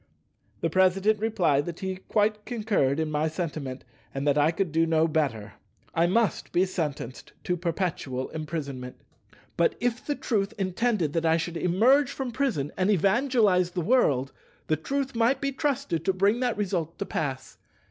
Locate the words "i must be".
5.93-6.65